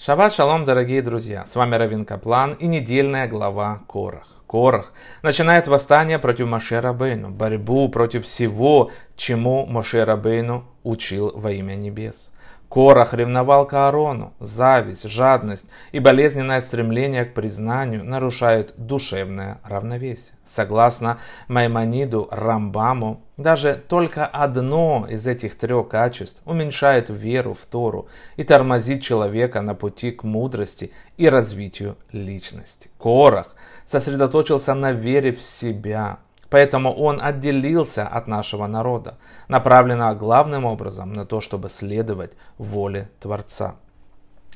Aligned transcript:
Шаббат 0.00 0.32
шалом, 0.32 0.64
дорогие 0.64 1.02
друзья! 1.02 1.44
С 1.44 1.56
вами 1.56 1.74
Равин 1.74 2.04
Каплан 2.04 2.52
и 2.52 2.68
недельная 2.68 3.26
глава 3.26 3.80
Корах. 3.88 4.28
Корах 4.46 4.92
начинает 5.22 5.66
восстание 5.66 6.20
против 6.20 6.46
Моше 6.46 6.78
Рабейну, 6.78 7.30
борьбу 7.30 7.88
против 7.88 8.24
всего, 8.24 8.92
чему 9.16 9.66
Моше 9.66 10.04
Рабейну 10.04 10.66
учил 10.84 11.32
во 11.34 11.50
имя 11.50 11.74
небес. 11.74 12.30
Корах 12.68 13.14
ревновал 13.14 13.66
к 13.66 13.72
Аарону. 13.72 14.34
Зависть, 14.40 15.08
жадность 15.08 15.64
и 15.92 16.00
болезненное 16.00 16.60
стремление 16.60 17.24
к 17.24 17.32
признанию 17.32 18.04
нарушают 18.04 18.74
душевное 18.76 19.58
равновесие. 19.64 20.36
Согласно 20.44 21.18
Маймониду 21.48 22.28
Рамбаму, 22.30 23.22
даже 23.38 23.82
только 23.88 24.26
одно 24.26 25.06
из 25.08 25.26
этих 25.26 25.56
трех 25.56 25.88
качеств 25.88 26.42
уменьшает 26.44 27.08
веру 27.08 27.54
в 27.54 27.64
Тору 27.66 28.08
и 28.36 28.44
тормозит 28.44 29.02
человека 29.02 29.62
на 29.62 29.74
пути 29.74 30.10
к 30.10 30.22
мудрости 30.22 30.92
и 31.16 31.28
развитию 31.28 31.96
личности. 32.12 32.90
Корах 32.98 33.54
сосредоточился 33.86 34.74
на 34.74 34.92
вере 34.92 35.32
в 35.32 35.40
себя, 35.40 36.18
Поэтому 36.50 36.92
он 36.92 37.20
отделился 37.22 38.06
от 38.06 38.26
нашего 38.26 38.66
народа, 38.66 39.18
направленного 39.48 40.14
главным 40.14 40.64
образом 40.64 41.12
на 41.12 41.24
то, 41.24 41.40
чтобы 41.40 41.68
следовать 41.68 42.32
воле 42.56 43.10
Творца. 43.20 43.76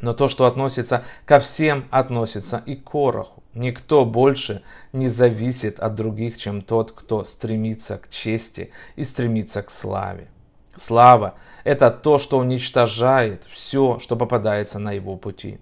Но 0.00 0.12
то, 0.12 0.28
что 0.28 0.44
относится 0.44 1.04
ко 1.24 1.38
всем, 1.38 1.86
относится 1.90 2.62
и 2.66 2.76
к 2.76 2.84
Короху. 2.84 3.42
Никто 3.54 4.04
больше 4.04 4.62
не 4.92 5.08
зависит 5.08 5.80
от 5.80 5.94
других, 5.94 6.36
чем 6.36 6.60
тот, 6.60 6.92
кто 6.92 7.24
стремится 7.24 7.96
к 7.96 8.10
чести 8.10 8.72
и 8.96 9.04
стремится 9.04 9.62
к 9.62 9.70
славе. 9.70 10.28
Слава– 10.76 11.34
это 11.64 11.90
то, 11.90 12.18
что 12.18 12.38
уничтожает 12.38 13.44
все, 13.44 13.98
что 13.98 14.16
попадается 14.16 14.78
на 14.78 14.92
его 14.92 15.16
пути. 15.16 15.58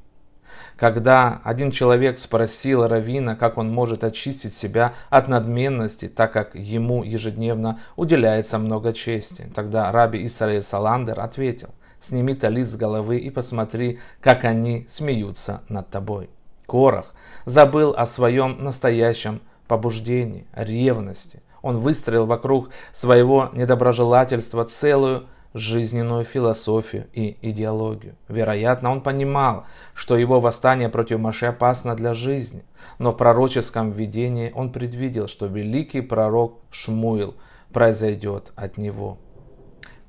Когда 0.76 1.40
один 1.44 1.70
человек 1.70 2.18
спросил 2.18 2.86
Равина, 2.86 3.36
как 3.36 3.58
он 3.58 3.70
может 3.72 4.04
очистить 4.04 4.54
себя 4.54 4.94
от 5.10 5.28
надменности, 5.28 6.08
так 6.08 6.32
как 6.32 6.54
ему 6.54 7.04
ежедневно 7.04 7.78
уделяется 7.96 8.58
много 8.58 8.92
чести, 8.92 9.50
тогда 9.54 9.90
раби 9.92 10.24
Исраиль 10.26 10.62
Саландер 10.62 11.20
ответил, 11.20 11.70
сними 12.00 12.34
талит 12.34 12.68
с 12.68 12.76
головы 12.76 13.18
и 13.18 13.30
посмотри, 13.30 13.98
как 14.20 14.44
они 14.44 14.86
смеются 14.88 15.62
над 15.68 15.90
тобой. 15.90 16.30
Корах 16.66 17.14
забыл 17.44 17.94
о 17.96 18.06
своем 18.06 18.62
настоящем 18.62 19.40
побуждении, 19.68 20.46
ревности. 20.54 21.42
Он 21.62 21.78
выстроил 21.78 22.26
вокруг 22.26 22.70
своего 22.92 23.50
недоброжелательства 23.54 24.64
целую 24.64 25.26
жизненную 25.54 26.24
философию 26.24 27.06
и 27.12 27.38
идеологию. 27.40 28.16
Вероятно, 28.28 28.90
он 28.90 29.00
понимал, 29.00 29.64
что 29.94 30.16
его 30.16 30.40
восстание 30.40 30.88
против 30.88 31.20
Маше 31.20 31.46
опасно 31.46 31.94
для 31.94 32.12
жизни, 32.12 32.64
но 32.98 33.12
в 33.12 33.16
пророческом 33.16 33.92
видении 33.92 34.52
он 34.54 34.72
предвидел, 34.72 35.28
что 35.28 35.46
великий 35.46 36.00
пророк 36.00 36.58
Шмуил 36.70 37.36
произойдет 37.72 38.52
от 38.56 38.76
него. 38.78 39.18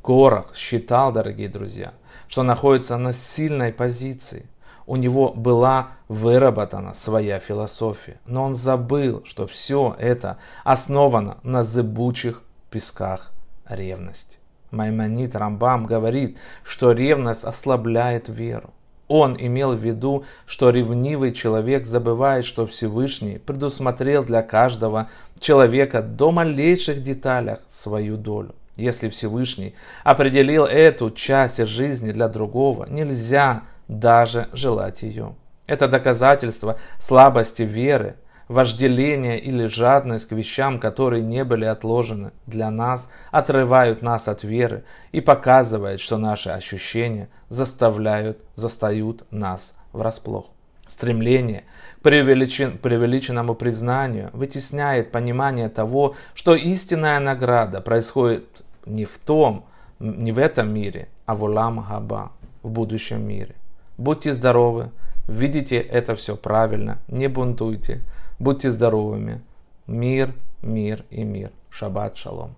Корах 0.02 0.56
считал, 0.56 1.12
дорогие 1.12 1.50
друзья, 1.50 1.94
что 2.28 2.44
находится 2.44 2.98
на 2.98 3.14
сильной 3.14 3.72
позиции. 3.72 4.48
У 4.88 4.98
него 4.98 5.32
была 5.34 5.90
выработана 6.08 6.94
своя 6.94 7.40
философия, 7.40 8.20
но 8.26 8.44
он 8.44 8.54
забыл, 8.54 9.24
что 9.26 9.48
все 9.48 9.96
это 10.00 10.38
основано 10.64 11.38
на 11.42 11.64
зыбучих 11.64 12.44
песках 12.70 13.32
ревности. 13.68 14.38
Маймонит 14.76 15.36
Рамбам 15.36 15.86
говорит, 15.86 16.38
что 16.64 16.92
ревность 16.92 17.44
ослабляет 17.44 18.30
веру. 18.30 18.72
Он 19.08 19.36
имел 19.40 19.74
в 19.74 19.84
виду, 19.84 20.26
что 20.46 20.72
ревнивый 20.72 21.32
человек 21.32 21.86
забывает, 21.86 22.46
что 22.46 22.66
Всевышний 22.66 23.38
предусмотрел 23.38 24.24
для 24.24 24.42
каждого 24.42 25.10
человека 25.40 26.02
до 26.02 26.32
малейших 26.32 27.04
деталях 27.04 27.60
свою 27.70 28.18
долю. 28.18 28.56
Если 28.76 29.10
Всевышний 29.10 29.74
определил 30.04 30.66
эту 30.66 31.12
часть 31.12 31.64
жизни 31.66 32.12
для 32.12 32.28
другого, 32.28 32.88
нельзя 32.90 33.62
даже 33.88 34.50
желать 34.54 35.04
ее. 35.04 35.36
Это 35.68 35.88
доказательство 35.88 36.78
слабости 37.00 37.62
веры, 37.62 38.16
вожделение 38.48 39.40
или 39.40 39.66
жадность 39.66 40.28
к 40.28 40.32
вещам, 40.32 40.80
которые 40.80 41.24
не 41.24 41.44
были 41.44 41.66
отложены 41.66 42.32
для 42.46 42.70
нас, 42.70 43.10
отрывают 43.32 44.02
нас 44.02 44.28
от 44.28 44.44
веры 44.44 44.84
и 45.12 45.22
показывают, 45.22 46.00
что 46.02 46.18
наши 46.18 46.50
ощущения 46.50 47.30
заставляют, 47.50 48.38
застают 48.56 49.24
нас 49.32 49.76
врасплох. 49.94 50.48
Стремление 50.88 51.64
к 52.00 52.04
преувеличен, 52.04 52.78
преувеличенному 52.78 53.56
признанию 53.56 54.30
вытесняет 54.34 55.12
понимание 55.12 55.70
того, 55.70 56.16
что 56.36 56.54
истинная 56.54 57.20
награда 57.20 57.82
происходит 57.82 58.64
не 58.86 59.06
в 59.06 59.18
том, 59.18 59.66
не 60.00 60.32
в 60.32 60.38
этом 60.38 60.72
мире, 60.72 61.08
а 61.26 61.36
в 61.36 61.44
улам 61.44 61.82
хаба, 61.82 62.32
в 62.62 62.70
будущем 62.70 63.28
мире. 63.28 63.56
Будьте 63.98 64.32
здоровы, 64.34 64.92
видите 65.28 65.78
это 65.78 66.16
все 66.16 66.36
правильно, 66.36 67.00
не 67.08 67.28
бунтуйте, 67.28 68.02
Будьте 68.38 68.70
здоровыми. 68.70 69.42
Мир, 69.88 70.34
мир 70.62 71.06
и 71.10 71.24
мир. 71.24 71.52
Шаббат 71.70 72.18
шалом. 72.18 72.56